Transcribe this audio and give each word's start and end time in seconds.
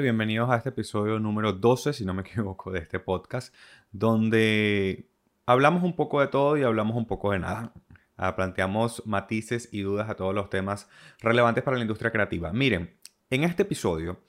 Bienvenidos 0.00 0.48
a 0.48 0.56
este 0.56 0.70
episodio 0.70 1.18
número 1.18 1.52
12, 1.52 1.92
si 1.92 2.06
no 2.06 2.14
me 2.14 2.22
equivoco, 2.26 2.70
de 2.70 2.78
este 2.78 2.98
podcast, 2.98 3.54
donde 3.90 5.06
hablamos 5.44 5.82
un 5.82 5.94
poco 5.94 6.22
de 6.22 6.28
todo 6.28 6.56
y 6.56 6.62
hablamos 6.62 6.96
un 6.96 7.06
poco 7.06 7.32
de 7.32 7.40
nada. 7.40 7.74
Ah, 8.16 8.34
planteamos 8.34 9.02
matices 9.04 9.68
y 9.70 9.82
dudas 9.82 10.08
a 10.08 10.14
todos 10.14 10.34
los 10.34 10.48
temas 10.48 10.88
relevantes 11.20 11.62
para 11.62 11.76
la 11.76 11.82
industria 11.82 12.10
creativa. 12.10 12.54
Miren, 12.54 12.96
en 13.28 13.44
este 13.44 13.64
episodio 13.64 14.22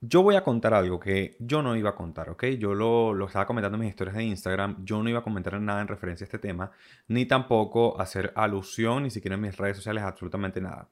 yo 0.00 0.24
voy 0.24 0.34
a 0.34 0.42
contar 0.42 0.74
algo 0.74 0.98
que 0.98 1.36
yo 1.38 1.62
no 1.62 1.76
iba 1.76 1.90
a 1.90 1.94
contar, 1.94 2.28
¿ok? 2.30 2.46
Yo 2.58 2.74
lo, 2.74 3.26
estaba 3.26 3.46
comentando 3.46 3.76
en 3.76 3.82
mis 3.82 3.90
historias 3.90 4.16
de 4.16 4.24
Instagram, 4.24 4.84
yo 4.84 5.00
no 5.04 5.08
iba 5.08 5.20
a 5.20 5.22
comentar 5.22 5.60
nada 5.60 5.82
en 5.82 5.88
referencia 5.88 6.24
a 6.24 6.26
este 6.26 6.40
tema, 6.40 6.72
ni 7.06 7.26
tampoco 7.26 8.00
hacer 8.00 8.32
alusión, 8.34 9.04
ni 9.04 9.10
siquiera 9.10 9.36
en 9.36 9.42
mis 9.42 9.56
redes 9.56 9.76
sociales, 9.76 10.02
absolutamente 10.02 10.60
nada. 10.60 10.88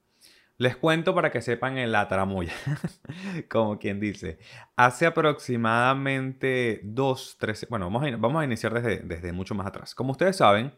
Les 0.59 0.75
cuento 0.75 1.15
para 1.15 1.31
que 1.31 1.41
sepan 1.41 1.77
en 1.77 1.93
la 1.93 2.09
tramoya, 2.09 2.51
como 3.49 3.79
quien 3.79 4.01
dice. 4.01 4.39
Hace 4.75 5.05
aproximadamente 5.05 6.81
dos, 6.83 7.37
tres, 7.39 7.65
bueno, 7.69 7.85
vamos 7.85 8.03
a, 8.03 8.17
vamos 8.17 8.41
a 8.41 8.43
iniciar 8.43 8.73
desde, 8.73 8.97
desde 8.97 9.31
mucho 9.31 9.55
más 9.55 9.67
atrás. 9.67 9.95
Como 9.95 10.11
ustedes 10.11 10.35
saben, 10.35 10.73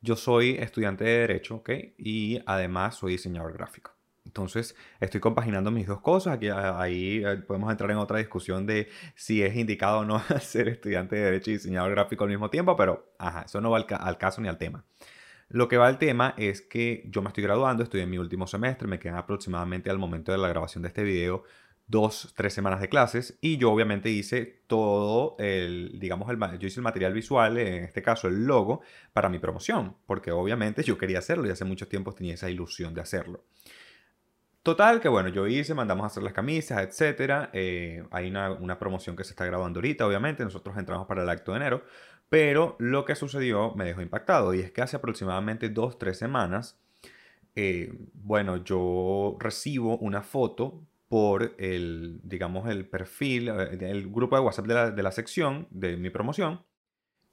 yo 0.00 0.16
soy 0.16 0.56
estudiante 0.58 1.04
de 1.04 1.18
Derecho, 1.20 1.54
¿ok? 1.56 1.70
Y 1.96 2.42
además 2.44 2.96
soy 2.96 3.12
diseñador 3.12 3.52
gráfico. 3.52 3.92
Entonces, 4.24 4.74
estoy 4.98 5.20
compaginando 5.20 5.70
mis 5.70 5.86
dos 5.86 6.00
cosas. 6.00 6.34
Aquí, 6.34 6.48
ahí 6.48 7.22
eh, 7.24 7.36
podemos 7.36 7.70
entrar 7.70 7.92
en 7.92 7.98
otra 7.98 8.18
discusión 8.18 8.66
de 8.66 8.88
si 9.14 9.44
es 9.44 9.54
indicado 9.54 10.00
o 10.00 10.04
no 10.04 10.20
ser 10.40 10.66
estudiante 10.66 11.14
de 11.14 11.22
Derecho 11.22 11.50
y 11.50 11.54
diseñador 11.54 11.92
gráfico 11.92 12.24
al 12.24 12.30
mismo 12.30 12.50
tiempo, 12.50 12.74
pero 12.74 13.14
eso 13.44 13.60
no 13.60 13.70
va 13.70 13.78
al 13.78 14.18
caso 14.18 14.40
ni 14.40 14.48
al 14.48 14.58
tema. 14.58 14.84
Lo 15.52 15.66
que 15.66 15.76
va 15.76 15.88
al 15.88 15.98
tema 15.98 16.32
es 16.38 16.62
que 16.62 17.02
yo 17.06 17.22
me 17.22 17.28
estoy 17.28 17.42
graduando, 17.42 17.82
estoy 17.82 18.02
en 18.02 18.10
mi 18.10 18.18
último 18.18 18.46
semestre, 18.46 18.86
me 18.86 19.00
quedan 19.00 19.16
aproximadamente 19.16 19.90
al 19.90 19.98
momento 19.98 20.30
de 20.30 20.38
la 20.38 20.48
grabación 20.48 20.82
de 20.82 20.88
este 20.88 21.02
video 21.02 21.42
dos, 21.88 22.32
tres 22.36 22.54
semanas 22.54 22.80
de 22.80 22.88
clases 22.88 23.36
y 23.40 23.56
yo 23.56 23.72
obviamente 23.72 24.10
hice 24.10 24.62
todo 24.68 25.34
el, 25.40 25.98
digamos, 25.98 26.30
el, 26.30 26.38
yo 26.60 26.68
hice 26.68 26.78
el 26.78 26.84
material 26.84 27.12
visual, 27.12 27.58
en 27.58 27.82
este 27.82 28.00
caso 28.00 28.28
el 28.28 28.46
logo, 28.46 28.82
para 29.12 29.28
mi 29.28 29.40
promoción, 29.40 29.96
porque 30.06 30.30
obviamente 30.30 30.84
yo 30.84 30.96
quería 30.96 31.18
hacerlo 31.18 31.48
y 31.48 31.50
hace 31.50 31.64
mucho 31.64 31.88
tiempo 31.88 32.12
tenía 32.12 32.34
esa 32.34 32.48
ilusión 32.48 32.94
de 32.94 33.00
hacerlo. 33.00 33.42
Total, 34.62 35.00
que 35.00 35.08
bueno, 35.08 35.30
yo 35.30 35.48
hice, 35.48 35.74
mandamos 35.74 36.04
a 36.04 36.06
hacer 36.08 36.22
las 36.22 36.34
camisas, 36.34 36.78
etc. 36.82 37.48
Eh, 37.54 38.04
hay 38.12 38.28
una, 38.28 38.52
una, 38.52 38.78
promoción 38.78 39.16
que 39.16 39.24
se 39.24 39.30
está 39.30 39.46
grabando 39.46 39.78
ahorita, 39.78 40.06
obviamente, 40.06 40.44
nosotros 40.44 40.76
entramos 40.76 41.08
para 41.08 41.22
el 41.22 41.28
acto 41.30 41.52
de 41.52 41.56
enero, 41.56 41.82
pero 42.30 42.76
lo 42.78 43.04
que 43.04 43.16
sucedió 43.16 43.74
me 43.74 43.84
dejó 43.84 44.00
impactado 44.00 44.54
y 44.54 44.60
es 44.60 44.70
que 44.70 44.80
hace 44.80 44.96
aproximadamente 44.96 45.68
dos, 45.68 45.98
tres 45.98 46.16
semanas, 46.16 46.78
eh, 47.56 47.92
bueno, 48.14 48.64
yo 48.64 49.36
recibo 49.40 49.98
una 49.98 50.22
foto 50.22 50.80
por 51.08 51.56
el, 51.58 52.20
digamos, 52.22 52.70
el 52.70 52.86
perfil, 52.86 53.48
eh, 53.48 53.78
el 53.80 54.08
grupo 54.10 54.36
de 54.36 54.42
WhatsApp 54.42 54.66
de 54.66 54.74
la, 54.74 54.90
de 54.92 55.02
la 55.02 55.10
sección 55.10 55.66
de 55.70 55.96
mi 55.96 56.08
promoción 56.08 56.62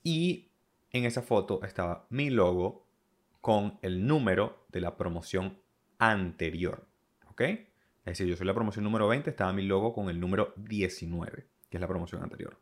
y 0.03 0.49
en 0.91 1.05
esa 1.05 1.21
foto 1.21 1.63
estaba 1.63 2.07
mi 2.09 2.31
logo 2.31 2.87
con 3.39 3.77
el 3.83 4.07
número 4.07 4.65
de 4.69 4.81
la 4.81 4.97
promoción 4.97 5.59
anterior. 5.99 6.87
¿ok? 7.29 7.41
Es 7.41 7.67
decir, 8.05 8.25
yo 8.25 8.35
soy 8.35 8.47
la 8.47 8.55
promoción 8.55 8.83
número 8.83 9.07
20, 9.07 9.29
estaba 9.29 9.53
mi 9.53 9.61
logo 9.61 9.93
con 9.93 10.09
el 10.09 10.19
número 10.19 10.53
19, 10.55 11.45
que 11.69 11.77
es 11.77 11.81
la 11.81 11.87
promoción 11.87 12.23
anterior. 12.23 12.57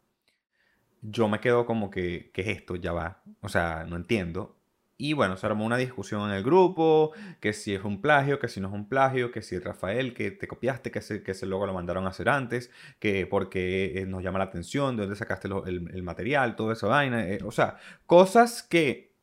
Yo 1.07 1.27
me 1.27 1.39
quedo 1.39 1.65
como 1.65 1.89
que, 1.89 2.31
¿qué 2.33 2.41
es 2.41 2.47
esto? 2.47 2.75
Ya 2.75 2.91
va. 2.91 3.21
O 3.41 3.49
sea, 3.49 3.85
no 3.87 3.95
entiendo. 3.95 4.55
Y 4.97 5.13
bueno, 5.13 5.35
se 5.35 5.45
armó 5.45 5.65
una 5.65 5.75
discusión 5.77 6.29
en 6.29 6.35
el 6.37 6.43
grupo, 6.43 7.11
que 7.41 7.51
si 7.51 7.75
es 7.75 7.83
un 7.83 8.01
plagio, 8.01 8.39
que 8.39 8.47
si 8.47 8.61
no 8.61 8.69
es 8.69 8.73
un 8.73 8.87
plagio, 8.87 9.29
que 9.31 9.41
si 9.41 9.59
Rafael, 9.59 10.13
que 10.13 10.31
te 10.31 10.47
copiaste, 10.47 10.89
que 10.89 10.99
ese, 10.99 11.21
que 11.21 11.31
ese 11.31 11.45
logo 11.45 11.65
lo 11.65 11.73
mandaron 11.73 12.05
a 12.05 12.09
hacer 12.09 12.29
antes, 12.29 12.71
que 12.99 13.27
porque 13.27 13.99
eh, 13.99 14.05
nos 14.05 14.23
llama 14.23 14.39
la 14.39 14.45
atención, 14.45 14.95
de 14.95 15.03
dónde 15.03 15.17
sacaste 15.17 15.49
el, 15.49 15.91
el, 15.93 16.03
material, 16.03 16.55
todo 16.55 16.71
eso 16.71 16.87
vaina. 16.87 17.27
Eh, 17.27 17.39
o 17.43 17.51
sea, 17.51 17.77
cosas 18.05 18.63
que, 18.63 19.13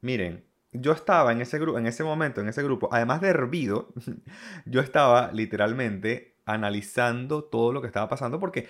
miren, 0.00 0.44
yo 0.72 0.92
estaba 0.92 1.32
en 1.32 1.40
ese, 1.42 1.58
grupo, 1.60 1.78
en 1.78 1.86
ese 1.86 2.02
momento, 2.02 2.40
en 2.40 2.48
ese 2.48 2.62
grupo, 2.64 2.88
además 2.92 3.20
de 3.20 3.28
hervido, 3.28 3.94
yo 4.66 4.80
estaba 4.80 5.30
literalmente 5.32 6.34
analizando 6.44 7.44
todo 7.44 7.72
lo 7.72 7.80
que 7.82 7.86
estaba 7.86 8.08
pasando 8.08 8.40
porque 8.40 8.68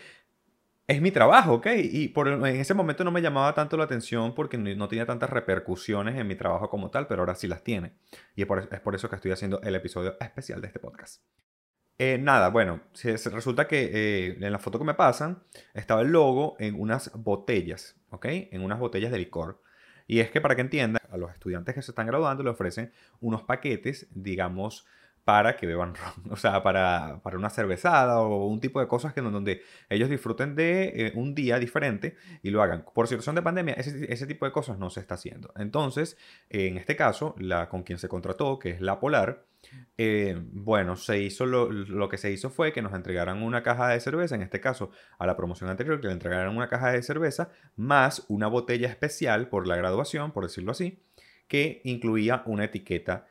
es 0.89 1.03
mi 1.03 1.11
trabajo, 1.11 1.53
¿ok? 1.53 1.67
Y 1.77 2.09
por, 2.09 2.29
en 2.29 2.47
ese 2.47 2.73
momento 2.73 3.05
no 3.05 3.11
me 3.11 3.21
llamaba 3.21 3.55
tanto 3.55 3.77
la 3.77 3.85
atención 3.85 4.35
porque 4.35 4.57
no 4.57 4.89
tenía 4.89 5.05
tantas 5.05 5.29
repercusiones 5.29 6.17
en 6.17 6.27
mi 6.27 6.35
trabajo 6.35 6.71
como 6.71 6.91
tal, 6.91 7.07
pero 7.07 7.21
ahora 7.21 7.35
sí 7.35 7.47
las 7.47 7.63
tiene. 7.63 7.93
Y 8.35 8.43
es 8.43 8.49
por, 8.49 8.95
eso 8.95 9.11
que 9.11 9.17
estoy 9.17 9.31
haciendo 9.31 9.61
el 9.61 9.75
episodio 9.75 10.17
especial 10.19 10.63
de 10.63 10.69
este 10.69 10.81
podcast. 10.81 11.23
Eh, 11.99 12.17
nada, 12.19 12.49
bueno, 12.49 12.81
resulta 13.03 13.69
que 13.69 13.91
eh, 13.93 14.39
en 14.41 14.53
la 14.53 14.59
foto 14.59 14.79
que 14.79 14.85
me 14.87 14.95
pasan 14.95 15.43
estaba 15.75 16.01
el 16.01 16.09
logo 16.09 16.57
en 16.59 16.81
unas 16.81 17.13
botellas, 17.15 18.01
¿ok? 18.09 18.25
En 18.51 18.63
unas 18.63 18.79
botellas 18.79 19.13
de 19.13 19.19
licor. 19.19 19.61
Y 20.07 20.21
es 20.21 20.31
que 20.31 20.41
para 20.41 20.57
que 20.57 20.63
entiendan, 20.63 21.03
a 21.11 21.19
los 21.19 21.31
estudiantes 21.33 21.75
que 21.75 21.83
se 21.83 21.91
están 21.91 22.07
graduando 22.07 22.43
le 22.43 22.49
ofrecen 22.49 22.93
unos 23.21 23.43
paquetes, 23.43 24.09
digamos, 24.11 24.87
para 25.29 25.57
que 25.57 25.67
beban 25.67 25.93
o 26.31 26.37
sea, 26.37 26.63
para, 26.63 27.21
para, 27.23 27.37
una 27.37 27.51
cervezada 27.51 28.19
o 28.23 28.47
un 28.47 28.61
tipo 28.61 28.81
de 28.81 28.89
cosas 28.89 29.13
que 29.13 29.21
donde 29.21 29.61
ellos 29.91 30.09
disfruten 30.09 30.55
de 30.55 30.85
eh, 30.95 31.13
un 31.17 31.35
día 31.35 31.59
diferente 31.59 32.17
y 32.43 32.49
lo 32.49 32.63
hagan. 32.63 32.83
Por 32.95 33.09
situación 33.09 33.35
de 33.35 33.43
pandemia, 33.43 33.75
ese, 33.75 34.11
ese, 34.11 34.27
tipo 34.27 34.47
de 34.47 34.53
cosas 34.53 34.79
no 34.79 34.89
se 34.89 35.01
está 35.01 35.17
haciendo. 35.17 35.53
Entonces, 35.57 36.17
en 36.49 36.79
este 36.79 36.97
caso, 36.97 37.35
la 37.39 37.69
con 37.69 37.83
quien 37.83 37.99
se 37.99 38.09
contrató, 38.09 38.59
que 38.59 38.71
es 38.71 38.81
La 38.81 39.01
Polar, 39.01 39.45
eh, 39.99 40.41
bueno, 40.51 40.97
se 40.97 41.21
hizo 41.21 41.45
lo, 41.45 41.71
lo, 41.71 42.09
que 42.09 42.17
se 42.17 42.33
hizo 42.33 42.49
fue 42.49 42.73
que 42.73 42.81
nos 42.81 42.95
entregaran 42.95 43.43
una 43.43 43.63
caja 43.63 43.89
de 43.89 44.01
cerveza, 44.01 44.35
en 44.35 44.41
este 44.41 44.63
caso 44.63 44.93
a 45.19 45.27
la 45.27 45.37
promoción 45.37 45.69
anterior, 45.69 46.01
que 46.01 46.07
le 46.07 46.15
entregaran 46.15 46.57
una 46.57 46.71
caja 46.71 46.91
de 46.91 47.03
cerveza 47.03 47.51
más 47.77 48.25
una 48.29 48.47
botella 48.47 48.89
especial 48.89 49.51
por 49.51 49.67
la 49.67 49.77
graduación, 49.77 50.33
por 50.33 50.45
decirlo 50.45 50.73
así, 50.73 51.03
que 51.49 51.83
incluía 51.85 52.43
una 52.47 52.65
etiqueta 52.65 53.27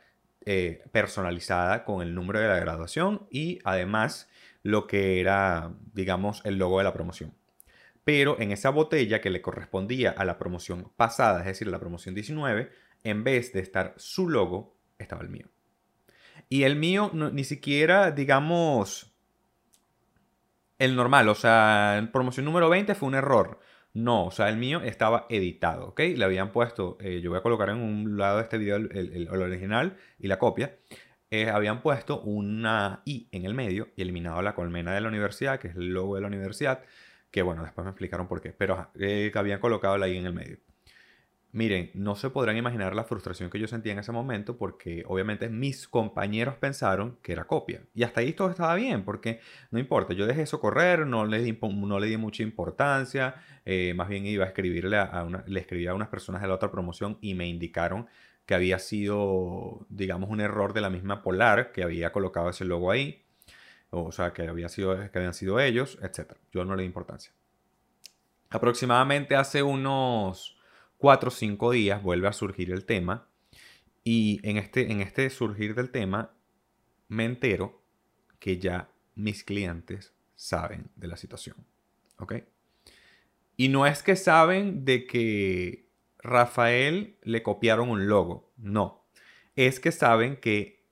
eh, 0.50 0.82
personalizada 0.94 1.84
con 1.84 2.02
el 2.02 2.16
número 2.16 2.40
de 2.40 2.48
la 2.48 2.58
graduación 2.58 3.28
y 3.30 3.60
además 3.66 4.30
lo 4.64 4.88
que 4.88 5.20
era, 5.20 5.74
digamos, 5.94 6.42
el 6.46 6.58
logo 6.58 6.78
de 6.78 6.86
la 6.86 6.94
promoción. 6.94 7.34
Pero 8.06 8.40
en 8.40 8.54
esa 8.54 8.70
botella 8.70 9.20
que 9.20 9.30
le 9.30 9.42
correspondía 9.42 10.12
a 10.12 10.24
la 10.24 10.38
promoción 10.38 10.90
pasada, 10.96 11.42
es 11.42 11.48
decir, 11.48 11.68
la 11.68 11.82
promoción 11.82 12.16
19, 12.16 12.72
en 13.04 13.26
vez 13.26 13.52
de 13.52 13.60
estar 13.60 13.94
su 13.98 14.30
logo, 14.30 14.78
estaba 14.98 15.22
el 15.22 15.28
mío. 15.28 15.48
Y 16.48 16.64
el 16.64 16.78
mío 16.78 17.12
ni 17.14 17.44
siquiera, 17.44 18.12
digamos, 18.12 19.14
el 20.80 20.96
normal. 20.96 21.28
O 21.28 21.36
sea, 21.36 21.98
en 21.98 22.10
promoción 22.10 22.46
número 22.46 22.70
20 22.70 22.96
fue 22.96 23.10
un 23.10 23.16
error. 23.16 23.60
No, 23.98 24.26
o 24.26 24.32
sea, 24.32 24.48
el 24.50 24.58
mío 24.58 24.82
estaba 24.82 25.26
editado, 25.28 25.88
¿ok? 25.88 26.02
Le 26.16 26.24
habían 26.24 26.52
puesto, 26.52 26.98
eh, 27.02 27.20
yo 27.20 27.32
voy 27.32 27.40
a 27.40 27.42
colocar 27.42 27.70
en 27.70 27.78
un 27.78 28.16
lado 28.16 28.38
de 28.38 28.44
este 28.44 28.60
video 28.60 28.76
el, 28.78 29.28
original 29.32 29.98
y 30.20 30.28
la 30.28 30.38
copia. 30.38 30.78
Eh, 31.32 31.50
habían 31.50 31.82
puesto 31.82 32.22
una 32.22 33.02
I 33.06 33.28
en 33.32 33.46
el 33.46 33.56
medio 33.56 33.90
y 33.96 34.04
eliminado 34.04 34.44
la 34.44 34.54
colmena 34.54 34.94
de 34.94 35.02
la 35.02 35.08
universidad, 35.08 35.60
que 35.60 35.70
es 35.70 35.76
el 35.76 35.88
logo 35.96 36.14
de 36.14 36.22
la 36.22 36.28
universidad, 36.28 36.84
que 37.32 37.42
bueno, 37.42 37.64
después 37.64 37.86
me 37.86 37.90
explicaron 37.90 38.28
por 38.28 38.40
qué, 38.40 38.52
pero 38.54 38.92
eh, 39.00 39.32
habían 39.34 39.60
colocado 39.60 39.98
la 39.98 40.08
I 40.08 40.18
en 40.18 40.28
el 40.28 40.34
medio. 40.34 40.60
Miren, 41.54 41.92
no 41.94 42.16
se 42.16 42.30
podrán 42.30 42.58
imaginar 42.58 42.94
la 42.94 43.06
frustración 43.06 43.50
que 43.50 43.58
yo 43.58 43.68
sentía 43.68 43.94
en 43.94 44.00
ese 44.00 44.12
momento 44.12 44.58
porque 44.58 45.04
obviamente 45.08 45.50
mis 45.50 45.88
compañeros 45.88 46.56
pensaron 46.56 47.18
que 47.22 47.32
era 47.32 47.46
copia. 47.46 47.82
Y 47.96 48.04
hasta 48.04 48.20
ahí 48.20 48.34
todo 48.34 48.50
estaba 48.50 48.76
bien 48.76 49.06
porque 49.06 49.40
no 49.72 49.80
importa, 49.80 50.14
yo 50.14 50.28
dejé 50.28 50.42
eso 50.42 50.60
correr, 50.60 51.08
no 51.08 51.26
le 51.26 51.42
di, 51.42 51.58
mucha 52.18 52.44
importancia, 52.44 53.36
eh, 53.66 53.94
más 53.96 54.10
bien 54.10 54.26
iba 54.26 54.44
a 54.44 54.48
escribirle 54.48 54.98
a, 54.98 55.24
una, 55.24 55.44
le 55.48 55.60
escribí 55.62 55.88
a 55.88 55.94
unas 55.94 56.10
personas 56.10 56.42
de 56.42 56.50
la 56.50 56.56
otra 56.56 56.70
promoción 56.70 57.18
y 57.22 57.34
me 57.34 57.48
indicaron 57.48 58.08
que 58.46 58.54
había 58.54 58.80
sido, 58.80 59.86
digamos, 59.90 60.30
un 60.30 60.42
error 60.42 60.74
de 60.74 60.82
la 60.82 60.90
misma 60.90 61.22
Polar 61.22 61.72
que 61.72 61.84
había 61.84 62.12
colocado 62.12 62.50
ese 62.50 62.66
logo 62.66 62.92
ahí, 62.92 63.24
o 63.90 64.12
sea, 64.12 64.34
que, 64.34 64.48
había 64.48 64.70
sido, 64.70 64.96
que 65.12 65.18
habían 65.18 65.34
sido 65.34 65.60
ellos, 65.60 65.98
etc. 66.02 66.34
Yo 66.52 66.66
no 66.66 66.76
le 66.76 66.84
di 66.84 66.88
importancia. 66.88 67.32
Aproximadamente 68.50 69.36
hace 69.36 69.64
unos 69.64 70.57
cuatro 70.98 71.30
o 71.30 71.32
cinco 71.32 71.72
días 71.72 72.02
vuelve 72.02 72.28
a 72.28 72.34
surgir 72.34 72.72
el 72.72 72.86
tema 72.86 73.28
y 74.04 74.40
en 74.44 74.58
este, 74.58 74.92
en 74.92 75.02
este 75.02 75.30
surgir 75.30 75.76
del 75.76 75.92
tema 75.92 76.34
me 77.08 77.26
entero 77.26 77.82
que 78.40 78.58
ya 78.58 78.90
mis 79.16 79.44
clientes 79.44 80.14
saben 80.36 80.90
de 80.96 81.08
la 81.08 81.18
situación. 81.18 81.58
¿Ok? 82.20 82.36
Y 83.58 83.70
no 83.70 83.86
es 83.86 84.04
que 84.04 84.16
saben 84.16 84.86
de 84.86 85.06
que 85.08 85.90
Rafael 86.20 87.18
le 87.24 87.44
copiaron 87.44 87.90
un 87.90 88.08
logo, 88.08 88.52
no. 88.58 89.06
Es 89.56 89.80
que 89.80 89.92
saben 89.92 90.38
que 90.38 90.86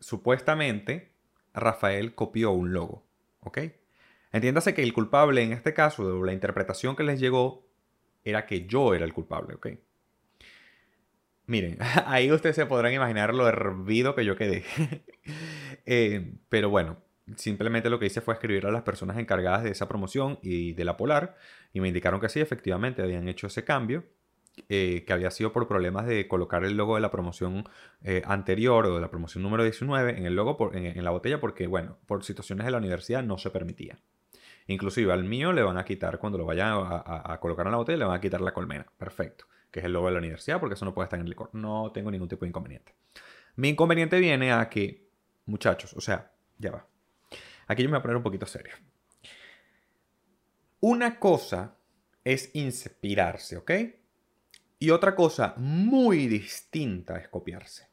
supuestamente 0.00 1.12
Rafael 1.54 2.14
copió 2.14 2.50
un 2.52 2.72
logo. 2.72 3.06
¿Ok? 3.40 3.58
Entiéndase 4.32 4.74
que 4.74 4.82
el 4.82 4.92
culpable 4.92 5.42
en 5.42 5.52
este 5.52 5.74
caso, 5.74 6.20
de 6.20 6.26
la 6.26 6.32
interpretación 6.32 6.96
que 6.96 7.04
les 7.04 7.20
llegó, 7.20 7.63
era 8.24 8.46
que 8.46 8.66
yo 8.66 8.94
era 8.94 9.04
el 9.04 9.12
culpable, 9.12 9.54
¿ok? 9.54 9.68
Miren, 11.46 11.78
ahí 12.06 12.30
ustedes 12.32 12.56
se 12.56 12.66
podrán 12.66 12.92
imaginar 12.92 13.34
lo 13.34 13.48
hervido 13.48 14.14
que 14.14 14.24
yo 14.24 14.36
quedé. 14.36 14.64
Eh, 15.86 16.32
pero 16.48 16.70
bueno, 16.70 16.96
simplemente 17.36 17.90
lo 17.90 17.98
que 17.98 18.06
hice 18.06 18.22
fue 18.22 18.32
escribir 18.32 18.66
a 18.66 18.70
las 18.70 18.82
personas 18.82 19.18
encargadas 19.18 19.62
de 19.62 19.70
esa 19.70 19.86
promoción 19.86 20.38
y 20.42 20.72
de 20.72 20.84
la 20.84 20.96
Polar 20.96 21.36
y 21.74 21.80
me 21.80 21.88
indicaron 21.88 22.20
que 22.20 22.30
sí, 22.30 22.40
efectivamente 22.40 23.02
habían 23.02 23.28
hecho 23.28 23.48
ese 23.48 23.64
cambio. 23.64 24.04
Eh, 24.68 25.02
que 25.04 25.12
había 25.12 25.32
sido 25.32 25.52
por 25.52 25.66
problemas 25.66 26.06
de 26.06 26.28
colocar 26.28 26.64
el 26.64 26.76
logo 26.76 26.94
de 26.94 27.00
la 27.00 27.10
promoción 27.10 27.64
eh, 28.04 28.22
anterior 28.24 28.86
o 28.86 28.94
de 28.94 29.00
la 29.00 29.10
promoción 29.10 29.42
número 29.42 29.64
19 29.64 30.16
en 30.16 30.26
el 30.26 30.36
logo, 30.36 30.70
en, 30.72 31.02
la 31.02 31.10
botella, 31.10 31.40
porque, 31.40 31.66
bueno, 31.66 31.98
por 32.06 32.22
situaciones 32.22 32.64
de 32.64 32.70
la 32.70 32.78
universidad 32.78 33.24
no 33.24 33.36
se 33.36 33.50
permitía. 33.50 33.98
Inclusive 34.66 35.12
al 35.12 35.24
mío 35.24 35.52
le 35.52 35.62
van 35.62 35.76
a 35.76 35.84
quitar, 35.84 36.18
cuando 36.18 36.38
lo 36.38 36.46
vayan 36.46 36.72
a, 36.72 37.38
colocar 37.40 37.66
en 37.66 37.72
la 37.72 37.78
botella, 37.78 37.98
le 37.98 38.04
van 38.06 38.16
a 38.16 38.20
quitar 38.20 38.40
la 38.40 38.54
colmena. 38.54 38.86
Perfecto. 38.96 39.46
Que 39.70 39.80
es 39.80 39.86
el 39.86 39.92
logo 39.92 40.06
de 40.06 40.12
la 40.12 40.18
universidad, 40.18 40.60
porque 40.60 40.74
eso 40.74 40.84
no 40.84 40.94
puede 40.94 41.06
estar 41.06 41.18
en 41.18 41.26
el 41.26 41.30
licor. 41.30 41.50
No 41.52 41.90
tengo 41.92 42.10
ningún 42.10 42.28
tipo 42.28 42.44
de 42.44 42.48
inconveniente. 42.48 42.94
Mi 43.56 43.68
inconveniente 43.68 44.18
viene 44.18 44.52
a 44.52 44.68
que, 44.68 45.08
muchachos, 45.46 45.92
o 45.94 46.00
sea, 46.00 46.32
ya 46.58 46.70
va. 46.70 46.86
Aquí 47.66 47.82
yo 47.82 47.88
me 47.88 47.92
voy 47.94 48.00
a 48.00 48.02
poner 48.02 48.16
un 48.16 48.22
poquito 48.22 48.46
serio. 48.46 48.74
Una 50.80 51.18
cosa 51.18 51.76
es 52.24 52.50
inspirarse, 52.54 53.56
¿ok? 53.56 53.70
Y 54.78 54.90
otra 54.90 55.14
cosa 55.14 55.54
muy 55.56 56.26
distinta 56.26 57.16
es 57.18 57.28
copiarse. 57.28 57.88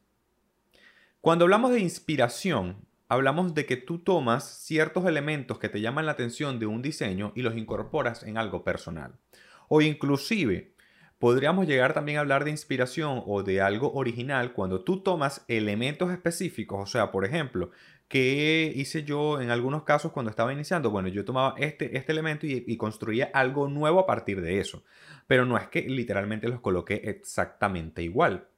Cuando 1.21 1.45
hablamos 1.45 1.71
de 1.71 1.79
inspiración, 1.79 2.85
hablamos 3.11 3.53
de 3.53 3.65
que 3.65 3.75
tú 3.75 3.99
tomas 3.99 4.63
ciertos 4.63 5.05
elementos 5.05 5.59
que 5.59 5.67
te 5.67 5.81
llaman 5.81 6.05
la 6.05 6.13
atención 6.13 6.59
de 6.59 6.65
un 6.65 6.81
diseño 6.81 7.33
y 7.35 7.41
los 7.41 7.57
incorporas 7.57 8.23
en 8.23 8.37
algo 8.37 8.63
personal. 8.63 9.19
O 9.67 9.81
inclusive, 9.81 10.71
podríamos 11.19 11.67
llegar 11.67 11.93
también 11.93 12.17
a 12.17 12.21
hablar 12.21 12.45
de 12.45 12.51
inspiración 12.51 13.21
o 13.25 13.43
de 13.43 13.59
algo 13.59 13.91
original 13.91 14.53
cuando 14.53 14.85
tú 14.85 15.01
tomas 15.03 15.43
elementos 15.49 16.09
específicos. 16.09 16.79
O 16.81 16.85
sea, 16.85 17.11
por 17.11 17.25
ejemplo, 17.25 17.71
¿Qué 18.07 18.73
hice 18.75 19.05
yo 19.05 19.39
en 19.39 19.51
algunos 19.51 19.83
casos 19.83 20.11
cuando 20.11 20.29
estaba 20.29 20.51
iniciando? 20.51 20.91
Bueno, 20.91 21.07
yo 21.07 21.23
tomaba 21.23 21.55
este, 21.57 21.97
este 21.97 22.11
elemento 22.11 22.45
y, 22.45 22.75
construía 22.75 23.31
algo 23.33 23.69
nuevo 23.69 24.01
a 24.01 24.05
partir 24.05 24.41
de 24.41 24.59
eso. 24.59 24.83
Pero 25.27 25.45
no 25.45 25.57
es 25.57 25.69
que 25.69 25.83
literalmente 25.83 26.49
los 26.49 26.59
coloqué 26.59 26.95
exactamente 27.05 28.03
igual. 28.03 28.49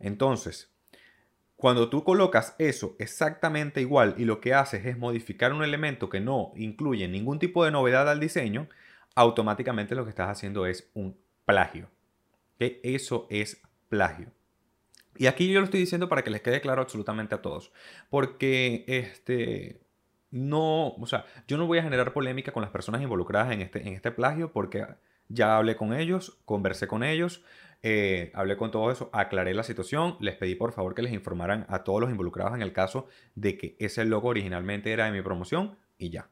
Entonces, 0.00 0.72
cuando 1.58 1.90
tú 1.90 2.04
colocas 2.04 2.54
eso 2.58 2.94
exactamente 3.00 3.80
igual 3.80 4.14
y 4.16 4.24
lo 4.24 4.40
que 4.40 4.54
haces 4.54 4.86
es 4.86 4.96
modificar 4.96 5.52
un 5.52 5.64
elemento 5.64 6.08
que 6.08 6.20
no 6.20 6.52
incluye 6.54 7.08
ningún 7.08 7.40
tipo 7.40 7.64
de 7.64 7.72
novedad 7.72 8.08
al 8.08 8.20
diseño, 8.20 8.68
automáticamente 9.16 9.96
lo 9.96 10.04
que 10.04 10.10
estás 10.10 10.30
haciendo 10.30 10.66
es 10.66 10.88
un 10.94 11.18
plagio. 11.44 11.90
¿Okay? 12.54 12.78
Eso 12.84 13.26
es 13.28 13.60
plagio. 13.88 14.30
Y 15.16 15.26
aquí 15.26 15.52
yo 15.52 15.58
lo 15.58 15.64
estoy 15.64 15.80
diciendo 15.80 16.08
para 16.08 16.22
que 16.22 16.30
les 16.30 16.42
quede 16.42 16.60
claro 16.60 16.80
absolutamente 16.80 17.34
a 17.34 17.42
todos. 17.42 17.72
Porque 18.08 18.84
este. 18.86 19.80
No, 20.30 20.90
o 20.90 21.06
sea, 21.06 21.24
yo 21.48 21.56
no 21.56 21.66
voy 21.66 21.78
a 21.78 21.82
generar 21.82 22.12
polémica 22.12 22.52
con 22.52 22.62
las 22.62 22.70
personas 22.70 23.02
involucradas 23.02 23.50
en 23.50 23.62
este, 23.62 23.80
en 23.80 23.94
este 23.94 24.12
plagio 24.12 24.52
porque 24.52 24.86
ya 25.26 25.56
hablé 25.56 25.74
con 25.74 25.92
ellos, 25.92 26.38
conversé 26.44 26.86
con 26.86 27.02
ellos, 27.02 27.42
eh, 27.82 28.32
hablé 28.34 28.56
con 28.56 28.70
todo 28.70 28.90
eso, 28.90 29.08
aclaré 29.12 29.54
la 29.54 29.62
situación, 29.62 30.16
les 30.20 30.34
pedí 30.34 30.56
por 30.56 30.72
favor 30.72 30.94
que 30.94 31.02
les 31.02 31.12
informaran 31.12 31.64
a 31.68 31.84
todos 31.84 32.00
los 32.00 32.10
involucrados 32.10 32.54
en 32.54 32.62
el 32.62 32.72
caso 32.72 33.06
de 33.34 33.56
que 33.56 33.76
ese 33.78 34.04
logo 34.04 34.28
originalmente 34.28 34.92
era 34.92 35.06
de 35.06 35.12
mi 35.12 35.22
promoción 35.22 35.76
y 35.96 36.10
ya. 36.10 36.30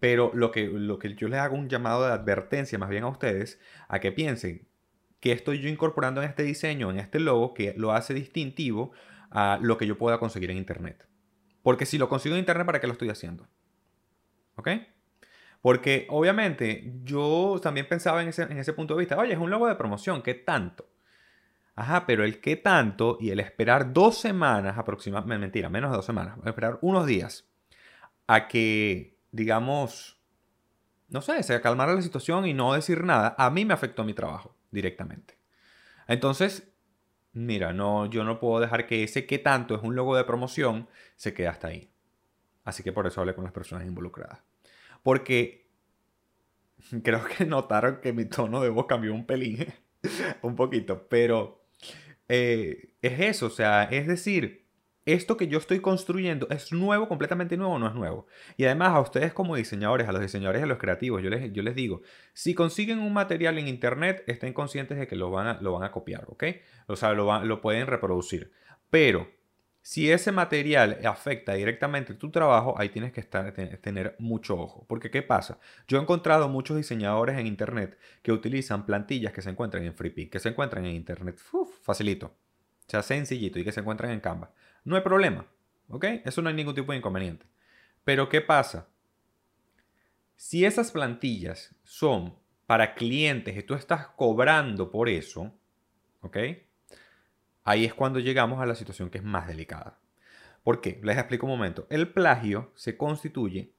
Pero 0.00 0.32
lo 0.34 0.50
que, 0.50 0.66
lo 0.66 0.98
que 0.98 1.14
yo 1.14 1.28
les 1.28 1.38
hago 1.38 1.56
un 1.56 1.68
llamado 1.68 2.04
de 2.04 2.12
advertencia 2.12 2.78
más 2.78 2.90
bien 2.90 3.04
a 3.04 3.08
ustedes, 3.08 3.60
a 3.88 4.00
que 4.00 4.12
piensen 4.12 4.66
que 5.20 5.32
estoy 5.32 5.60
yo 5.60 5.68
incorporando 5.68 6.22
en 6.22 6.28
este 6.28 6.42
diseño, 6.42 6.90
en 6.90 6.98
este 6.98 7.20
logo, 7.20 7.54
que 7.54 7.74
lo 7.76 7.92
hace 7.92 8.12
distintivo 8.12 8.92
a 9.30 9.58
lo 9.62 9.78
que 9.78 9.86
yo 9.86 9.96
pueda 9.96 10.18
conseguir 10.18 10.50
en 10.50 10.58
Internet. 10.58 11.08
Porque 11.62 11.86
si 11.86 11.96
lo 11.96 12.08
consigo 12.08 12.34
en 12.34 12.40
Internet, 12.40 12.66
¿para 12.66 12.80
qué 12.80 12.86
lo 12.86 12.92
estoy 12.92 13.08
haciendo? 13.08 13.48
¿Ok? 14.56 14.68
Porque 15.64 16.06
obviamente 16.10 16.92
yo 17.04 17.58
también 17.62 17.88
pensaba 17.88 18.20
en 18.20 18.28
ese, 18.28 18.42
en 18.42 18.58
ese 18.58 18.74
punto 18.74 18.92
de 18.92 18.98
vista, 18.98 19.16
oye, 19.16 19.32
es 19.32 19.38
un 19.38 19.48
logo 19.48 19.66
de 19.66 19.76
promoción, 19.76 20.20
¿qué 20.20 20.34
tanto? 20.34 20.86
Ajá, 21.74 22.04
pero 22.04 22.22
el 22.22 22.38
qué 22.42 22.56
tanto 22.56 23.16
y 23.18 23.30
el 23.30 23.40
esperar 23.40 23.94
dos 23.94 24.18
semanas 24.18 24.76
aproximadamente, 24.76 25.40
mentira, 25.40 25.70
menos 25.70 25.90
de 25.90 25.96
dos 25.96 26.04
semanas, 26.04 26.36
esperar 26.44 26.78
unos 26.82 27.06
días 27.06 27.48
a 28.26 28.46
que, 28.46 29.16
digamos, 29.32 30.20
no 31.08 31.22
sé, 31.22 31.42
se 31.42 31.58
calmara 31.62 31.94
la 31.94 32.02
situación 32.02 32.44
y 32.44 32.52
no 32.52 32.74
decir 32.74 33.02
nada, 33.02 33.34
a 33.38 33.48
mí 33.48 33.64
me 33.64 33.72
afectó 33.72 34.04
mi 34.04 34.12
trabajo 34.12 34.54
directamente. 34.70 35.38
Entonces, 36.06 36.68
mira, 37.32 37.72
no, 37.72 38.04
yo 38.04 38.24
no 38.24 38.38
puedo 38.38 38.60
dejar 38.60 38.84
que 38.84 39.02
ese 39.02 39.24
que 39.24 39.38
tanto 39.38 39.74
es 39.74 39.82
un 39.82 39.96
logo 39.96 40.14
de 40.14 40.24
promoción 40.24 40.90
se 41.16 41.32
quede 41.32 41.48
hasta 41.48 41.68
ahí. 41.68 41.90
Así 42.64 42.82
que 42.82 42.92
por 42.92 43.06
eso 43.06 43.22
hablé 43.22 43.34
con 43.34 43.44
las 43.44 43.52
personas 43.54 43.86
involucradas. 43.86 44.40
Porque 45.04 45.68
creo 47.04 47.24
que 47.24 47.44
notaron 47.44 48.00
que 48.00 48.12
mi 48.12 48.24
tono 48.24 48.60
de 48.60 48.70
voz 48.70 48.86
cambió 48.86 49.14
un 49.14 49.24
pelín, 49.24 49.64
un 50.42 50.56
poquito, 50.56 51.06
pero 51.08 51.64
eh, 52.28 52.94
es 53.00 53.20
eso, 53.20 53.46
o 53.46 53.50
sea, 53.50 53.84
es 53.84 54.08
decir, 54.08 54.64
esto 55.06 55.36
que 55.36 55.48
yo 55.48 55.58
estoy 55.58 55.80
construyendo 55.80 56.48
es 56.48 56.72
nuevo, 56.72 57.08
completamente 57.08 57.58
nuevo 57.58 57.78
no 57.78 57.88
es 57.88 57.94
nuevo. 57.94 58.26
Y 58.56 58.64
además 58.64 58.92
a 58.94 59.00
ustedes 59.00 59.34
como 59.34 59.54
diseñadores, 59.54 60.08
a 60.08 60.12
los 60.12 60.22
diseñadores 60.22 60.60
y 60.60 60.64
a 60.64 60.66
los 60.66 60.78
creativos, 60.78 61.22
yo 61.22 61.28
les, 61.28 61.52
yo 61.52 61.62
les 61.62 61.74
digo, 61.74 62.00
si 62.32 62.54
consiguen 62.54 63.00
un 63.00 63.12
material 63.12 63.58
en 63.58 63.68
internet, 63.68 64.24
estén 64.26 64.54
conscientes 64.54 64.98
de 64.98 65.06
que 65.06 65.16
lo 65.16 65.30
van 65.30 65.46
a, 65.46 65.60
lo 65.60 65.72
van 65.72 65.82
a 65.82 65.92
copiar, 65.92 66.24
¿ok? 66.28 66.44
O 66.86 66.96
sea, 66.96 67.12
lo, 67.12 67.44
lo 67.44 67.60
pueden 67.60 67.86
reproducir. 67.86 68.50
Pero 68.88 69.28
si 69.84 70.10
ese 70.10 70.32
material 70.32 70.98
afecta 71.04 71.52
directamente 71.52 72.14
tu 72.14 72.30
trabajo, 72.30 72.74
ahí 72.78 72.88
tienes 72.88 73.12
que 73.12 73.20
estar, 73.20 73.52
tener 73.52 74.16
mucho 74.18 74.58
ojo. 74.58 74.86
Porque 74.88 75.10
¿qué 75.10 75.20
pasa? 75.20 75.58
Yo 75.86 75.98
he 75.98 76.00
encontrado 76.00 76.48
muchos 76.48 76.78
diseñadores 76.78 77.38
en 77.38 77.46
internet 77.46 77.98
que 78.22 78.32
utilizan 78.32 78.86
plantillas 78.86 79.34
que 79.34 79.42
se 79.42 79.50
encuentran 79.50 79.84
en 79.84 79.94
FreePic, 79.94 80.32
que 80.32 80.38
se 80.38 80.48
encuentran 80.48 80.86
en 80.86 80.94
internet. 80.94 81.38
facilito. 81.82 82.28
O 82.28 82.88
sea, 82.90 83.02
sencillito 83.02 83.58
y 83.58 83.64
que 83.64 83.72
se 83.72 83.80
encuentran 83.80 84.10
en 84.10 84.20
Canva. 84.20 84.54
No 84.84 84.96
hay 84.96 85.02
problema. 85.02 85.46
¿Ok? 85.90 86.06
Eso 86.24 86.40
no 86.40 86.48
hay 86.48 86.54
ningún 86.54 86.74
tipo 86.74 86.92
de 86.92 86.98
inconveniente. 86.98 87.44
Pero 88.04 88.30
¿qué 88.30 88.40
pasa? 88.40 88.88
Si 90.34 90.64
esas 90.64 90.92
plantillas 90.92 91.74
son 91.82 92.34
para 92.64 92.94
clientes 92.94 93.54
y 93.54 93.62
tú 93.62 93.74
estás 93.74 94.06
cobrando 94.16 94.90
por 94.90 95.10
eso, 95.10 95.52
¿ok? 96.22 96.38
Ahí 97.64 97.84
es 97.84 97.94
cuando 97.94 98.20
llegamos 98.20 98.60
a 98.60 98.66
la 98.66 98.74
situación 98.74 99.10
que 99.10 99.18
es 99.18 99.24
más 99.24 99.48
delicada. 99.48 99.98
¿Por 100.62 100.80
qué? 100.80 101.00
Les 101.02 101.18
explico 101.18 101.46
un 101.46 101.52
momento. 101.52 101.86
El 101.90 102.08
plagio 102.08 102.72
se 102.74 102.96
constituye 102.96 103.72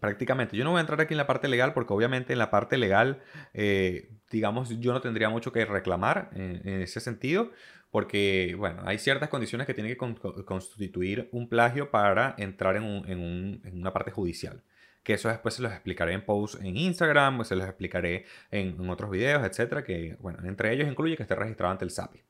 prácticamente. 0.00 0.56
Yo 0.56 0.64
no 0.64 0.70
voy 0.70 0.78
a 0.78 0.80
entrar 0.80 1.00
aquí 1.00 1.14
en 1.14 1.18
la 1.18 1.26
parte 1.26 1.48
legal 1.48 1.72
porque 1.72 1.92
obviamente 1.92 2.32
en 2.32 2.38
la 2.38 2.50
parte 2.50 2.76
legal, 2.76 3.22
eh, 3.54 4.10
digamos, 4.30 4.80
yo 4.80 4.92
no 4.92 5.00
tendría 5.00 5.30
mucho 5.30 5.52
que 5.52 5.64
reclamar 5.64 6.30
en 6.34 6.82
ese 6.82 7.00
sentido, 7.00 7.52
porque, 7.94 8.56
bueno, 8.58 8.82
hay 8.86 8.98
ciertas 8.98 9.28
condiciones 9.28 9.68
que 9.68 9.72
tiene 9.72 9.88
que 9.88 9.96
constituir 9.96 11.28
un 11.30 11.48
plagio 11.48 11.92
para 11.92 12.34
entrar 12.38 12.74
en, 12.74 13.62
una 13.72 13.92
parte 13.92 14.10
judicial. 14.10 14.64
Que 15.04 15.12
eso 15.12 15.28
después 15.28 15.54
se 15.54 15.62
los 15.62 15.70
explicaré 15.70 16.12
en 16.12 16.24
posts 16.24 16.60
en 16.60 16.76
Instagram, 16.76 17.44
se 17.44 17.54
los 17.54 17.64
explicaré 17.68 18.24
en, 18.50 18.90
otros 18.90 19.12
videos, 19.12 19.46
etcétera, 19.46 19.84
que, 19.84 20.16
bueno, 20.18 20.40
entre 20.42 20.72
ellos 20.72 20.88
incluye 20.88 21.16
que 21.16 21.22
esté 21.22 21.36
registrado 21.36 21.70
ante 21.70 21.84
el 21.84 21.92
SAPI. 21.92 22.20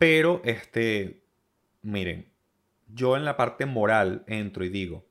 Pero, 0.00 0.40
este, 0.46 1.24
miren, 1.82 2.32
yo 2.88 3.18
en 3.18 3.26
la 3.26 3.36
parte 3.36 3.66
moral 3.66 4.24
entro 4.28 4.64
y 4.64 4.70
digo, 4.70 5.04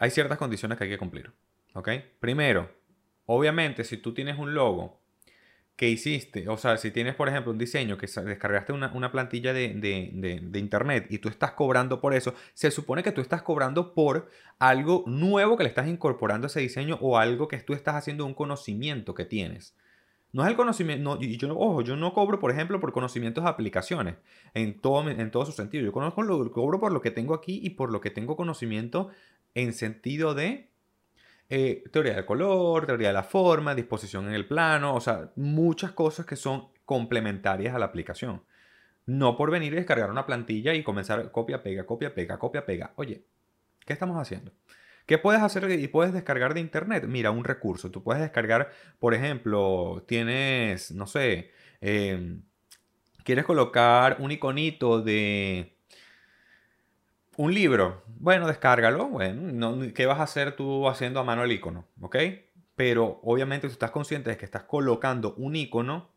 hay 0.00 0.10
ciertas 0.10 0.36
condiciones 0.36 0.76
que 0.76 0.82
hay 0.82 0.90
que 0.90 0.98
cumplir, 0.98 1.30
¿ok? 1.74 1.90
Primero, 2.18 2.72
obviamente, 3.26 3.84
si 3.84 3.98
tú 3.98 4.14
tienes 4.14 4.36
un 4.36 4.52
logo 4.52 5.00
que 5.76 5.88
hiciste, 5.88 6.48
o 6.48 6.56
sea, 6.56 6.76
si 6.76 6.90
tienes, 6.90 7.14
por 7.14 7.28
ejemplo, 7.28 7.52
un 7.52 7.58
diseño 7.58 7.96
que 7.98 8.08
descargaste 8.08 8.72
una, 8.72 9.12
plantilla 9.12 9.52
de, 9.52 10.50
internet 10.54 11.06
y 11.08 11.18
tú 11.18 11.28
estás 11.28 11.52
cobrando 11.52 12.00
por 12.00 12.14
eso, 12.14 12.34
se 12.54 12.72
supone 12.72 13.04
que 13.04 13.12
tú 13.12 13.20
estás 13.20 13.42
cobrando 13.42 13.94
por 13.94 14.28
algo 14.58 15.04
nuevo 15.06 15.56
que 15.56 15.62
le 15.62 15.68
estás 15.68 15.86
incorporando 15.86 16.46
a 16.46 16.48
ese 16.48 16.58
diseño 16.58 16.98
o 17.00 17.16
algo 17.16 17.46
que 17.46 17.58
tú 17.58 17.74
estás 17.74 17.94
haciendo 17.94 18.26
un 18.26 18.34
conocimiento 18.34 19.14
que 19.14 19.24
tienes. 19.24 19.76
No 20.32 20.42
es 20.44 20.50
el 20.50 20.56
conocimiento, 20.56 21.02
no, 21.02 21.20
yo, 21.20 21.58
ojo, 21.58 21.80
yo 21.80 21.96
no 21.96 22.12
cobro, 22.12 22.38
por 22.38 22.50
ejemplo, 22.50 22.80
por 22.80 22.92
conocimientos 22.92 23.44
de 23.44 23.50
aplicaciones, 23.50 24.16
en 24.52 24.78
todo, 24.78 25.08
en 25.08 25.30
todo 25.30 25.46
su 25.46 25.52
sentido. 25.52 25.84
Yo 25.84 25.92
conozco 25.92 26.22
lo, 26.22 26.50
cobro 26.52 26.78
por 26.78 26.92
lo 26.92 27.00
que 27.00 27.10
tengo 27.10 27.34
aquí 27.34 27.60
y 27.62 27.70
por 27.70 27.90
lo 27.90 28.00
que 28.00 28.10
tengo 28.10 28.36
conocimiento 28.36 29.08
en 29.54 29.72
sentido 29.72 30.34
de 30.34 30.68
eh, 31.48 31.82
teoría 31.92 32.14
del 32.14 32.26
color, 32.26 32.84
teoría 32.84 33.08
de 33.08 33.14
la 33.14 33.22
forma, 33.22 33.74
disposición 33.74 34.28
en 34.28 34.34
el 34.34 34.46
plano, 34.46 34.94
o 34.94 35.00
sea, 35.00 35.32
muchas 35.36 35.92
cosas 35.92 36.26
que 36.26 36.36
son 36.36 36.68
complementarias 36.84 37.74
a 37.74 37.78
la 37.78 37.86
aplicación. 37.86 38.42
No 39.06 39.36
por 39.36 39.50
venir 39.50 39.72
y 39.72 39.76
descargar 39.76 40.10
una 40.10 40.26
plantilla 40.26 40.74
y 40.74 40.82
comenzar 40.82 41.30
copia, 41.30 41.62
pega, 41.62 41.86
copia, 41.86 42.14
pega, 42.14 42.38
copia, 42.38 42.66
pega. 42.66 42.92
Oye, 42.96 43.24
¿qué 43.86 43.94
estamos 43.94 44.18
haciendo? 44.20 44.52
¿Qué 45.08 45.18
puedes 45.18 45.42
hacer 45.42 45.70
y 45.70 45.88
puedes 45.88 46.12
descargar 46.12 46.54
de 46.54 46.60
internet? 46.60 47.04
Mira, 47.08 47.30
un 47.30 47.44
recurso. 47.44 47.90
Tú 47.90 48.02
puedes 48.04 48.22
descargar, 48.22 48.70
por 49.00 49.14
ejemplo, 49.14 50.04
tienes, 50.06 50.92
no 50.92 51.06
sé, 51.06 51.50
em, 51.80 52.42
quieres 53.24 53.44
colocar 53.46 54.18
un 54.20 54.32
iconito 54.32 55.00
de 55.02 55.76
Un 57.36 57.54
libro, 57.54 58.02
bueno, 58.18 58.48
descárgalo, 58.48 59.08
bueno, 59.08 59.92
¿qué 59.94 60.06
vas 60.06 60.18
a 60.18 60.24
hacer 60.24 60.56
tú 60.56 60.88
haciendo 60.88 61.20
a 61.20 61.24
mano 61.24 61.44
el 61.44 61.52
icono? 61.52 61.86
¿Ok? 62.00 62.16
Pero 62.74 63.20
obviamente 63.22 63.68
tú 63.68 63.72
estás 63.72 63.92
consciente 63.92 64.30
de 64.30 64.36
que 64.36 64.44
estás 64.44 64.64
colocando 64.64 65.34
un 65.36 65.54
icono 65.56 66.10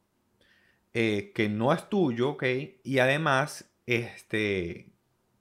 eh, 0.93 1.31
que 1.35 1.47
no 1.49 1.73
es 1.73 1.89
tuyo, 1.89 2.31
¿ok? 2.31 2.43
Y 2.83 2.99
además, 2.99 3.71
este, 3.85 4.91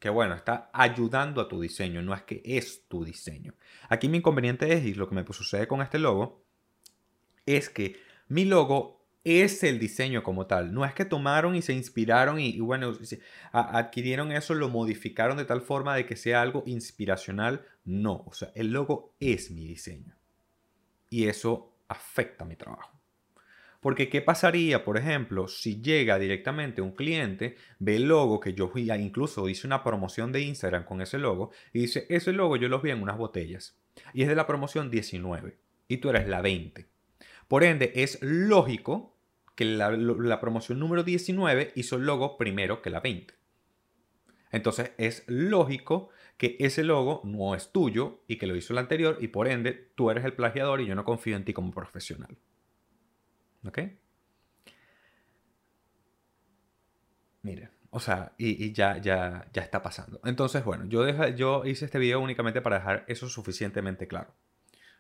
que 0.01 0.09
bueno, 0.09 0.35
está 0.35 0.71
ayudando 0.73 1.41
a 1.41 1.49
tu 1.49 1.61
diseño, 1.61 2.03
no 2.03 2.15
es 2.15 2.23
que 2.23 2.43
es 2.45 2.89
tu 2.89 3.05
diseño. 3.05 3.55
Aquí 3.89 4.09
mi 4.09 4.19
inconveniente 4.19 4.73
es, 4.73 4.85
y 4.85 4.95
lo 4.95 5.09
que 5.09 5.15
me 5.15 5.25
sucede 5.31 5.69
con 5.69 5.83
este 5.83 5.99
logo, 5.99 6.43
es 7.47 7.69
que 7.69 8.01
mi 8.27 8.47
logo 8.47 9.05
es 9.25 9.63
el 9.63 9.79
diseño 9.79 10.23
como 10.23 10.47
tal. 10.47 10.73
No 10.73 10.87
es 10.87 10.95
que 10.95 11.05
tomaron 11.05 11.55
y 11.55 11.61
se 11.61 11.75
inspiraron 11.75 12.41
y, 12.41 12.59
bueno, 12.61 12.97
adquirieron 13.53 14.33
eso, 14.33 14.55
lo 14.55 14.71
modificaron 14.71 15.37
de 15.37 15.45
tal 15.45 15.61
forma 15.61 15.95
de 15.95 16.07
que 16.07 16.17
sea 16.17 16.41
algo 16.41 16.63
inspiracional. 16.65 17.67
No, 17.85 18.25
o 18.27 18.33
sea, 18.33 18.51
el 18.55 18.73
logo 18.73 19.15
es 19.21 19.51
mi 19.51 19.67
diseño. 19.67 20.17
Y 21.11 21.27
eso 21.27 21.77
afecta 21.89 22.47
mi 22.47 22.57
trabajo. 22.57 23.00
Porque 23.81 24.11
¿qué 24.11 24.21
pasaría, 24.21 24.85
por 24.85 24.99
ejemplo, 24.99 25.49
si 25.49 25.81
llega 25.81 26.19
directamente 26.19 26.83
un 26.83 26.93
cliente, 26.93 27.57
ve 27.79 27.97
el 27.97 28.09
logo 28.09 28.39
que 28.39 28.53
yo 28.53 28.71
incluso 28.77 29.49
hice 29.49 29.67
una 29.67 29.83
promoción 29.83 30.33
de 30.33 30.43
Instagram 30.43 30.85
con 30.85 31.01
ese 31.01 31.19
logo 31.19 31.51
y 31.73 31.81
dice, 31.81 32.07
ese 32.11 32.33
logo 32.33 32.57
yo 32.57 32.69
lo 32.69 32.81
vi 32.81 32.91
en 32.91 33.03
unas 33.03 33.17
botellas 33.17 33.79
y 34.13 34.23
es 34.23 34.29
de 34.29 34.35
la 34.35 34.47
promoción 34.47 34.91
19 34.91 35.57
y 35.89 35.97
tú 35.97 36.11
eres 36.11 36.29
la 36.29 36.43
20. 36.43 36.87
Por 37.49 37.65
ende, 37.65 37.93
es 37.97 38.19
lógico 38.21 39.17
que 39.55 39.65
la, 39.65 39.91
la 39.91 40.41
promoción 40.41 40.79
número 40.79 41.03
19 41.03 41.73
hizo 41.75 41.97
el 41.97 42.05
logo 42.05 42.37
primero 42.37 42.83
que 42.83 42.91
la 42.91 43.01
20. 43.01 43.35
Entonces 44.53 44.93
es 44.99 45.25
lógico 45.27 46.11
que 46.37 46.57
ese 46.61 46.85
logo 46.85 47.23
no 47.25 47.55
es 47.55 47.73
tuyo 47.73 48.21
y 48.27 48.37
que 48.37 48.47
lo 48.47 48.57
hizo 48.57 48.73
el 48.73 48.79
anterior 48.79 49.17
y 49.21 49.29
por 49.29 49.49
ende 49.49 49.91
tú 49.95 50.11
eres 50.11 50.25
el 50.25 50.35
plagiador 50.35 50.81
y 50.81 50.87
yo 50.87 50.95
no 50.95 51.05
confío 51.05 51.37
en 51.37 51.45
ti 51.45 51.53
como 51.53 51.71
profesional. 51.71 52.37
¿Ok? 53.65 53.79
Mire, 57.43 57.71
o 57.91 58.01
sea, 58.01 58.33
y, 58.39 58.73
ya, 58.73 58.99
ya, 58.99 59.49
ya 59.53 59.63
está 59.63 59.83
pasando. 59.83 60.21
Entonces, 60.25 60.65
bueno, 60.65 60.85
yo, 60.87 61.09
yo 61.29 61.65
hice 61.65 61.87
este 61.87 61.99
video 61.99 62.21
únicamente 62.21 62.61
para 62.61 62.77
dejar 62.77 63.05
eso 63.09 63.29
suficientemente 63.29 64.07
claro. 64.07 64.35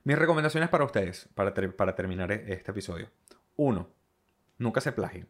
Mis 0.05 0.19
recomendaciones 0.19 0.71
para 0.71 0.85
ustedes, 0.85 1.29
para, 1.35 1.55
para 1.77 1.95
terminar 1.95 2.33
este 2.33 2.71
episodio. 2.71 3.11
Uno, 3.57 3.91
nunca 4.59 4.81
se 4.81 4.93
plagien. 4.93 5.29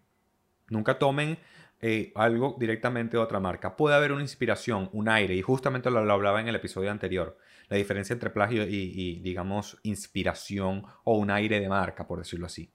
Nunca 0.68 0.98
tomen 0.98 1.38
eh, 1.80 2.12
algo 2.14 2.56
directamente 2.58 3.16
de 3.16 3.22
otra 3.22 3.40
marca. 3.40 3.76
Puede 3.76 3.96
haber 3.96 4.12
una 4.12 4.22
inspiración, 4.22 4.88
un 4.92 5.08
aire, 5.08 5.34
y 5.34 5.42
justamente 5.42 5.90
lo, 5.90 5.98
hablaba 5.98 6.40
en 6.40 6.48
el 6.48 6.54
episodio 6.54 6.90
anterior. 6.90 7.36
La 7.68 7.76
diferencia 7.76 8.12
entre 8.12 8.30
plagio 8.30 8.64
y, 8.64 9.20
digamos, 9.20 9.78
inspiración 9.82 10.84
o 11.04 11.16
un 11.16 11.30
aire 11.30 11.60
de 11.60 11.68
marca, 11.68 12.06
por 12.06 12.18
decirlo 12.18 12.46
así. 12.46 12.72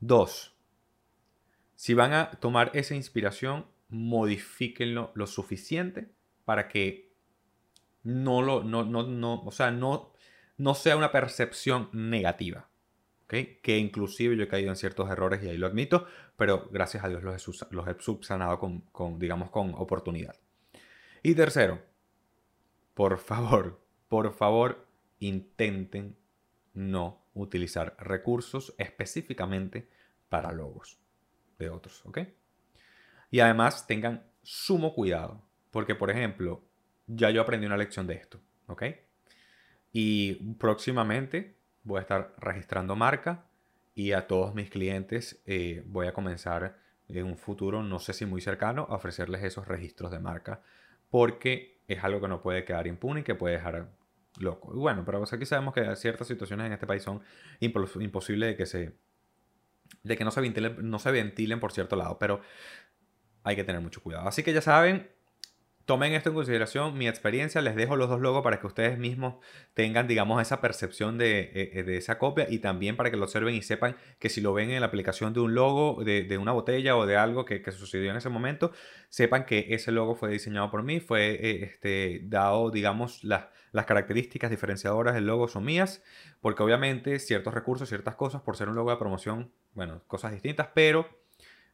Dos, 0.00 0.56
si 1.74 1.94
van 1.94 2.12
a 2.12 2.30
tomar 2.32 2.70
esa 2.74 2.94
inspiración, 2.94 3.66
modifíquenlo 3.88 5.12
lo 5.14 5.26
suficiente 5.26 6.10
para 6.44 6.68
que 6.68 7.12
no 8.02 8.42
lo, 8.42 8.64
no, 8.64 8.84
no, 8.84 9.02
no, 9.02 9.42
o 9.42 9.50
sea, 9.50 9.70
no, 9.70 10.12
no 10.56 10.74
sea 10.74 10.96
una 10.96 11.12
percepción 11.12 11.88
negativa. 11.92 12.68
Que 13.26 13.78
inclusive 13.78 14.36
yo 14.36 14.42
he 14.42 14.48
caído 14.48 14.70
en 14.70 14.76
ciertos 14.76 15.08
errores 15.08 15.40
y 15.42 15.48
ahí 15.48 15.56
lo 15.56 15.68
admito, 15.68 16.06
pero 16.36 16.68
gracias 16.72 17.04
a 17.04 17.08
Dios 17.08 17.22
los 17.22 17.46
he, 17.46 17.74
los 17.74 17.86
he 17.86 17.94
subsanado 18.00 18.58
con, 18.58 18.80
con, 18.92 19.20
digamos, 19.20 19.50
con 19.50 19.72
oportunidad. 19.76 20.34
Y 21.22 21.34
tercero, 21.34 21.80
por 22.94 23.18
favor, 23.18 23.80
por 24.08 24.34
favor, 24.34 24.86
intenten 25.20 26.16
no 26.74 27.19
utilizar 27.34 27.96
recursos 27.98 28.74
específicamente 28.78 29.88
para 30.28 30.52
logos 30.52 30.98
de 31.58 31.70
otros, 31.70 32.04
¿ok? 32.06 32.18
Y 33.30 33.40
además 33.40 33.86
tengan 33.86 34.24
sumo 34.42 34.94
cuidado, 34.94 35.42
porque 35.70 35.94
por 35.94 36.10
ejemplo, 36.10 36.62
ya 37.06 37.30
yo 37.30 37.42
aprendí 37.42 37.66
una 37.66 37.76
lección 37.76 38.06
de 38.06 38.14
esto, 38.14 38.40
¿ok? 38.66 38.84
Y 39.92 40.54
próximamente 40.54 41.56
voy 41.82 41.98
a 41.98 42.02
estar 42.02 42.34
registrando 42.38 42.96
marca 42.96 43.46
y 43.94 44.12
a 44.12 44.26
todos 44.26 44.54
mis 44.54 44.70
clientes 44.70 45.42
eh, 45.46 45.82
voy 45.86 46.06
a 46.06 46.12
comenzar 46.12 46.78
en 47.08 47.26
un 47.26 47.36
futuro, 47.36 47.82
no 47.82 47.98
sé 47.98 48.12
si 48.12 48.24
muy 48.24 48.40
cercano, 48.40 48.86
a 48.88 48.94
ofrecerles 48.94 49.42
esos 49.42 49.66
registros 49.66 50.10
de 50.10 50.20
marca, 50.20 50.62
porque 51.10 51.80
es 51.88 52.02
algo 52.04 52.20
que 52.20 52.28
no 52.28 52.40
puede 52.40 52.64
quedar 52.64 52.86
impune 52.86 53.20
y 53.20 53.24
que 53.24 53.34
puede 53.34 53.56
dejar 53.56 53.90
loco. 54.38 54.72
Y 54.74 54.78
bueno, 54.78 55.04
pero 55.04 55.22
aquí 55.22 55.46
sabemos 55.46 55.74
que 55.74 55.96
ciertas 55.96 56.26
situaciones 56.26 56.66
en 56.66 56.72
este 56.72 56.86
país 56.86 57.02
son 57.02 57.20
imposibles 57.60 58.50
de 58.50 58.56
que 58.56 58.66
se 58.66 58.94
de 60.02 60.16
que 60.16 60.24
no 60.24 60.30
se 60.30 60.40
ventilen, 60.40 60.76
no 60.88 60.98
se 60.98 61.10
ventilen 61.10 61.60
por 61.60 61.72
cierto 61.72 61.96
lado, 61.96 62.18
pero 62.18 62.40
hay 63.42 63.56
que 63.56 63.64
tener 63.64 63.80
mucho 63.80 64.02
cuidado. 64.02 64.28
Así 64.28 64.42
que 64.42 64.52
ya 64.52 64.60
saben, 64.60 65.10
tomen 65.90 66.12
esto 66.12 66.28
en 66.28 66.36
consideración, 66.36 66.96
mi 66.96 67.08
experiencia, 67.08 67.60
les 67.60 67.74
dejo 67.74 67.96
los 67.96 68.08
dos 68.08 68.20
logos 68.20 68.44
para 68.44 68.60
que 68.60 68.66
ustedes 68.68 68.96
mismos 68.96 69.44
tengan, 69.74 70.06
digamos, 70.06 70.40
esa 70.40 70.60
percepción 70.60 71.18
de, 71.18 71.40
eh, 71.40 71.50
eh, 71.52 71.96
esa 71.96 72.16
copia 72.16 72.46
y 72.48 72.60
también 72.60 72.96
para 72.96 73.10
que 73.10 73.16
lo 73.16 73.24
observen 73.24 73.56
y 73.56 73.62
sepan 73.62 73.96
que 74.20 74.28
si 74.28 74.40
lo 74.40 74.52
ven 74.52 74.70
en 74.70 74.78
la 74.82 74.86
aplicación 74.86 75.32
de 75.32 75.40
un 75.40 75.56
logo, 75.56 76.04
de, 76.04 76.38
una 76.38 76.52
botella 76.52 76.96
o 76.96 77.06
de 77.06 77.16
algo 77.16 77.44
que, 77.44 77.60
sucedió 77.72 78.08
en 78.12 78.16
ese 78.16 78.28
momento, 78.28 78.70
sepan 79.08 79.44
que 79.46 79.66
ese 79.70 79.90
logo 79.90 80.14
fue 80.14 80.30
diseñado 80.30 80.70
por 80.70 80.84
mí, 80.84 81.00
fue 81.00 81.30
eh, 81.32 81.64
este, 81.64 82.20
dado, 82.22 82.70
digamos, 82.70 83.24
las, 83.24 83.46
las 83.72 83.84
características 83.86 84.48
diferenciadoras 84.48 85.16
del 85.16 85.26
logo 85.26 85.48
son 85.48 85.64
mías, 85.64 86.04
porque 86.40 86.62
obviamente 86.62 87.18
ciertos 87.18 87.52
recursos, 87.52 87.88
ciertas 87.88 88.14
cosas, 88.14 88.42
por 88.42 88.56
ser 88.56 88.68
un 88.68 88.76
logo 88.76 88.92
de 88.92 88.96
promoción, 88.96 89.50
bueno, 89.72 90.04
cosas 90.06 90.30
distintas, 90.30 90.68
pero 90.72 91.08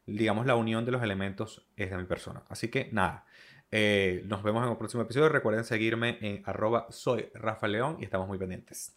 digamos 0.07 0.47
la 0.47 0.55
unión 0.55 0.87
de 0.87 0.93
los 0.93 1.03
elementos 1.03 1.67
es 1.77 1.91
de 1.91 1.99
mi 1.99 2.05
persona. 2.05 2.45
Así 2.49 2.69
que 2.69 2.89
nada. 2.93 3.27
Eh, 3.71 4.23
nos 4.27 4.43
vemos 4.43 4.65
en 4.65 4.71
el 4.71 4.77
próximo 4.77 5.03
episodio. 5.03 5.29
Recuerden 5.29 5.65
seguirme 5.65 6.19
en 6.21 6.43
arroba 6.45 6.87
soy 6.91 7.29
Rafa 7.35 7.69
León 7.69 7.97
y 8.01 8.05
estamos 8.05 8.29
muy 8.29 8.39
pendientes. 8.39 8.93